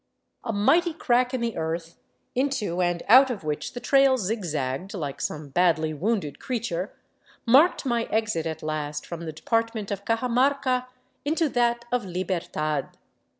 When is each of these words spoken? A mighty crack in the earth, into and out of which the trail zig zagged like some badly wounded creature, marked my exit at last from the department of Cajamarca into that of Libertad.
A 0.43 0.51
mighty 0.51 0.93
crack 0.93 1.31
in 1.31 1.41
the 1.41 1.55
earth, 1.55 1.99
into 2.33 2.81
and 2.81 3.03
out 3.07 3.29
of 3.29 3.43
which 3.43 3.73
the 3.73 3.79
trail 3.79 4.17
zig 4.17 4.43
zagged 4.45 4.95
like 4.95 5.21
some 5.21 5.49
badly 5.49 5.93
wounded 5.93 6.39
creature, 6.39 6.91
marked 7.45 7.85
my 7.85 8.05
exit 8.05 8.47
at 8.47 8.63
last 8.63 9.05
from 9.05 9.23
the 9.25 9.31
department 9.31 9.91
of 9.91 10.03
Cajamarca 10.03 10.87
into 11.23 11.47
that 11.49 11.85
of 11.91 12.03
Libertad. 12.03 12.97